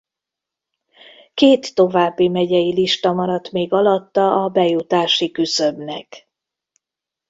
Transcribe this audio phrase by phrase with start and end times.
[1.33, 6.27] Két további megyei lista maradt még alatta a bejutási küszöbnek.